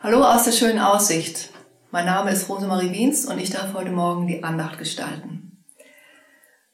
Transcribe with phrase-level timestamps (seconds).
[0.00, 1.50] Hallo aus der schönen Aussicht.
[1.90, 5.64] Mein Name ist Rosemarie Wiens und ich darf heute Morgen die Andacht gestalten.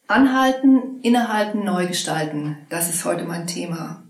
[0.05, 4.03] Anhalten, innehalten, neu gestalten, das ist heute mein Thema.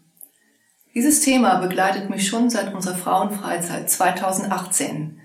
[0.94, 5.22] Dieses Thema begleitet mich schon seit unserer Frauenfreizeit 2018.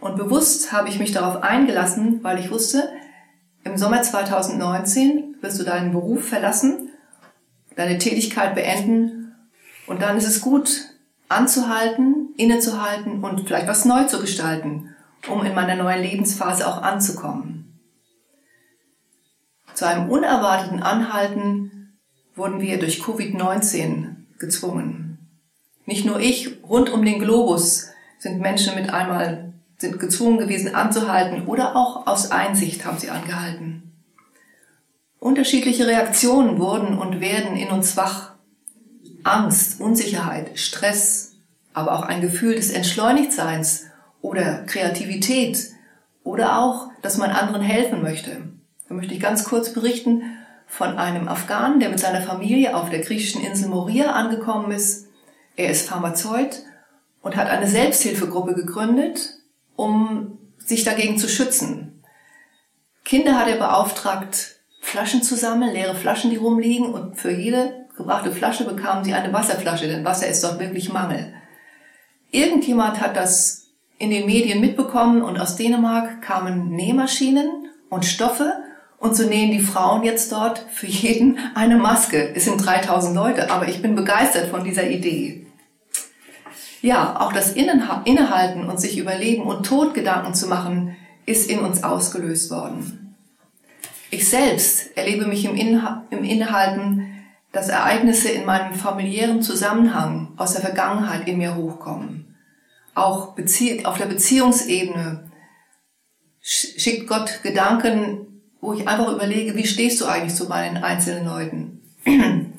[0.00, 2.88] Und bewusst habe ich mich darauf eingelassen, weil ich wusste,
[3.64, 6.92] im Sommer 2019 wirst du deinen Beruf verlassen,
[7.74, 9.34] deine Tätigkeit beenden
[9.88, 10.82] und dann ist es gut,
[11.28, 14.94] anzuhalten, innezuhalten und vielleicht was neu zu gestalten,
[15.28, 17.80] um in meiner neuen Lebensphase auch anzukommen.
[19.74, 21.98] Zu einem unerwarteten Anhalten
[22.36, 25.18] wurden wir durch Covid-19 gezwungen.
[25.86, 27.88] Nicht nur ich, rund um den Globus
[28.18, 33.92] sind Menschen mit einmal sind gezwungen gewesen anzuhalten oder auch aus Einsicht haben sie angehalten.
[35.18, 38.34] Unterschiedliche Reaktionen wurden und werden in uns wach
[39.24, 41.33] Angst, Unsicherheit, Stress,
[41.74, 43.86] aber auch ein Gefühl des Entschleunigtseins
[44.22, 45.58] oder Kreativität
[46.22, 48.30] oder auch, dass man anderen helfen möchte.
[48.88, 50.22] Da möchte ich ganz kurz berichten
[50.66, 55.08] von einem Afghanen, der mit seiner Familie auf der griechischen Insel Moria angekommen ist.
[55.56, 56.62] Er ist Pharmazeut
[57.20, 59.34] und hat eine Selbsthilfegruppe gegründet,
[59.76, 62.02] um sich dagegen zu schützen.
[63.04, 68.32] Kinder hat er beauftragt, Flaschen zu sammeln, leere Flaschen, die rumliegen und für jede gebrachte
[68.32, 71.34] Flasche bekamen sie eine Wasserflasche, denn Wasser ist dort wirklich Mangel.
[72.34, 78.54] Irgendjemand hat das in den Medien mitbekommen und aus Dänemark kamen Nähmaschinen und Stoffe
[78.98, 82.34] und so nähen die Frauen jetzt dort für jeden eine Maske.
[82.34, 85.46] Es sind 3000 Leute, aber ich bin begeistert von dieser Idee.
[86.82, 90.96] Ja, auch das Innehalten und sich überleben und Todgedanken zu machen,
[91.26, 93.14] ist in uns ausgelöst worden.
[94.10, 97.03] Ich selbst erlebe mich im, Innehalten
[97.54, 102.36] dass Ereignisse in meinem familiären Zusammenhang aus der Vergangenheit in mir hochkommen.
[102.94, 103.36] Auch
[103.84, 105.30] auf der Beziehungsebene
[106.40, 111.80] schickt Gott Gedanken, wo ich einfach überlege, wie stehst du eigentlich zu meinen einzelnen Leuten?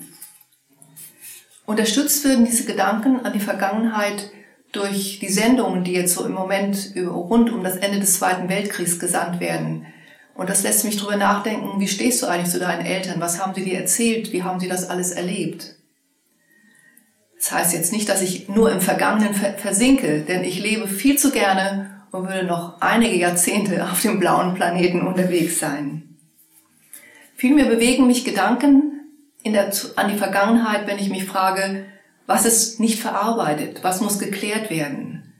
[1.66, 4.31] Unterstützt werden diese Gedanken an die Vergangenheit
[4.72, 9.00] durch die Sendungen, die jetzt so im Moment rund um das Ende des Zweiten Weltkriegs
[9.00, 9.88] gesandt werden.
[10.35, 13.22] Und das lässt mich drüber nachdenken, wie stehst du eigentlich zu deinen Eltern?
[13.22, 14.34] Was haben sie dir erzählt?
[14.34, 15.75] Wie haben sie das alles erlebt?
[17.38, 21.31] Das heißt jetzt nicht, dass ich nur im Vergangenen versinke, denn ich lebe viel zu
[21.31, 26.18] gerne und würde noch einige Jahrzehnte auf dem blauen Planeten unterwegs sein.
[27.35, 28.91] Vielmehr bewegen mich Gedanken
[29.45, 31.85] der, an die Vergangenheit, wenn ich mich frage,
[32.25, 33.84] was ist nicht verarbeitet?
[33.84, 35.34] Was muss geklärt werden?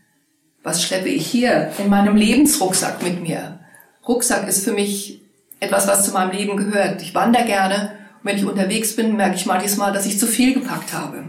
[0.64, 3.60] Was schleppe ich hier in meinem Lebensrucksack mit mir?
[4.08, 5.22] Rucksack ist für mich
[5.60, 7.02] etwas, was zu meinem Leben gehört.
[7.02, 10.54] Ich wandere gerne und wenn ich unterwegs bin, merke ich manchmal, dass ich zu viel
[10.54, 11.26] gepackt habe.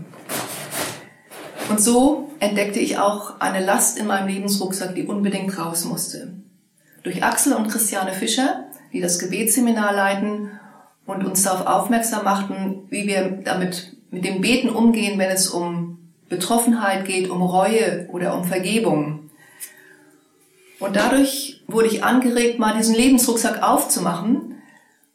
[1.68, 6.34] Und so entdeckte ich auch eine Last in meinem Lebensrucksack, die unbedingt raus musste.
[7.02, 10.50] Durch Axel und Christiane Fischer, die das Gebetsseminar leiten
[11.06, 15.98] und uns darauf aufmerksam machten, wie wir damit mit dem Beten umgehen, wenn es um
[16.28, 19.25] Betroffenheit geht, um Reue oder um Vergebung.
[20.78, 24.62] Und dadurch wurde ich angeregt, mal diesen Lebensrucksack aufzumachen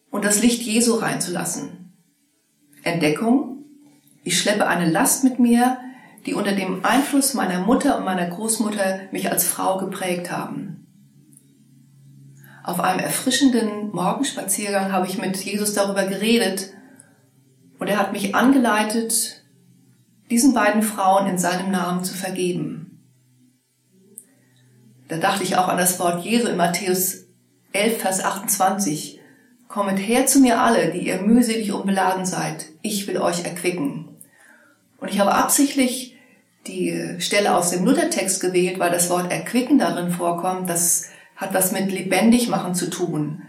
[0.10, 1.94] und das Licht Jesu reinzulassen.
[2.84, 3.66] Entdeckung.
[4.24, 5.78] Ich schleppe eine Last mit mir,
[6.26, 10.88] die unter dem Einfluss meiner Mutter und meiner Großmutter mich als Frau geprägt haben.
[12.64, 16.74] Auf einem erfrischenden Morgenspaziergang habe ich mit Jesus darüber geredet
[17.80, 19.44] und er hat mich angeleitet,
[20.30, 22.91] diesen beiden Frauen in seinem Namen zu vergeben.
[25.12, 27.26] Da dachte ich auch an das Wort Jesu in Matthäus
[27.74, 29.20] 11, Vers 28.
[29.68, 32.68] Kommet her zu mir alle, die ihr mühselig und beladen seid.
[32.82, 34.08] Ich will euch erquicken.
[35.02, 36.16] Und ich habe absichtlich
[36.66, 40.70] die Stelle aus dem Luthertext gewählt, weil das Wort erquicken darin vorkommt.
[40.70, 43.42] Das hat was mit lebendig machen zu tun.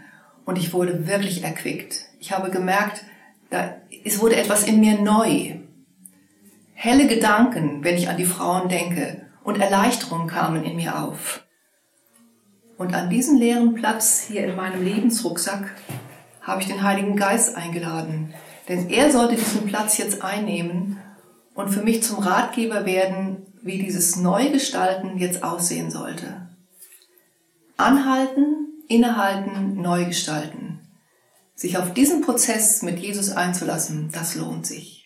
[0.43, 2.07] Und ich wurde wirklich erquickt.
[2.19, 3.05] Ich habe gemerkt,
[3.51, 5.59] da, es wurde etwas in mir neu.
[6.73, 11.43] Helle Gedanken, wenn ich an die Frauen denke, und Erleichterung kamen in mir auf.
[12.83, 15.73] Und an diesen leeren Platz hier in meinem Lebensrucksack
[16.41, 18.33] habe ich den Heiligen Geist eingeladen.
[18.67, 20.97] Denn er sollte diesen Platz jetzt einnehmen
[21.53, 26.49] und für mich zum Ratgeber werden, wie dieses Neugestalten jetzt aussehen sollte.
[27.77, 30.81] Anhalten, innehalten, neu gestalten.
[31.55, 35.02] Sich auf diesen Prozess mit Jesus einzulassen, das lohnt sich.